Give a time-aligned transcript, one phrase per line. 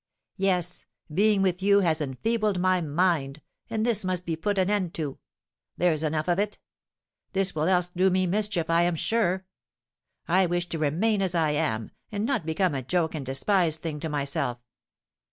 [0.37, 4.95] Yes, being with you has enfeebled my mind, and this must be put an end
[4.95, 5.19] to,
[5.77, 6.57] there's enough of it;
[7.33, 9.45] this will else do me mischief, I am sure.
[10.27, 13.99] I wish to remain as I am, and not become a joke and despised thing
[13.99, 14.57] to myself."